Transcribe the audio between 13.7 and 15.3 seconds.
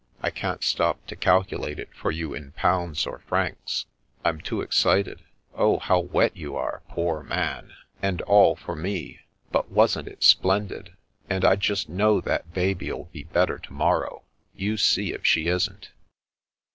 morrow. You see if